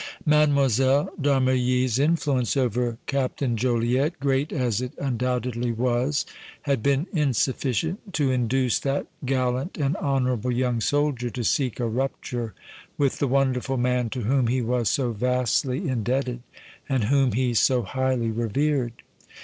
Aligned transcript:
Mlle. 0.25 0.47
d' 0.47 1.27
Armilly's 1.27 1.99
influence 1.99 2.57
over 2.57 2.97
Captain 3.05 3.55
Joliette 3.55 4.19
great 4.19 4.51
as 4.51 4.81
it 4.81 4.93
undoubtedly 4.97 5.71
was, 5.71 6.25
had 6.63 6.81
been 6.81 7.05
insufficient 7.13 8.11
to 8.15 8.31
induce 8.31 8.79
that 8.79 9.05
gallant 9.25 9.77
and 9.77 9.95
honorable 9.97 10.51
young 10.51 10.81
soldier 10.81 11.29
to 11.29 11.43
seek 11.43 11.79
a 11.79 11.85
rupture 11.85 12.55
with 12.97 13.19
the 13.19 13.27
wonderful 13.27 13.77
man 13.77 14.09
to 14.09 14.21
whom 14.21 14.47
he 14.47 14.59
was 14.63 14.89
so 14.89 15.11
vastly 15.11 15.87
indebted 15.87 16.41
and 16.89 17.03
whom 17.03 17.33
he 17.33 17.53
so 17.53 17.83
highly 17.83 18.31
revered. 18.31 19.03